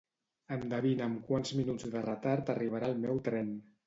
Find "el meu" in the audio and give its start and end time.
2.95-3.21